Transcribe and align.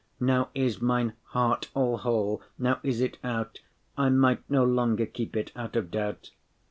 Now 0.19 0.49
is 0.55 0.81
mine 0.81 1.13
heart 1.25 1.69
all 1.75 1.97
whole; 1.97 2.41
now 2.57 2.79
is 2.81 3.01
it 3.01 3.19
out; 3.23 3.59
I 3.95 4.09
might 4.09 4.41
no 4.49 4.63
longer 4.63 5.05
keep 5.05 5.35
it, 5.35 5.51
out 5.55 5.75
of 5.75 5.91
doubt. 5.91 6.31